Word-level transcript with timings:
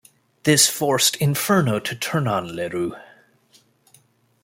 This 0.45 0.67
forced 0.67 1.15
Inferno 1.17 1.77
to 1.77 1.95
turn 1.95 2.27
on 2.27 2.47
LeRoux. 2.55 2.95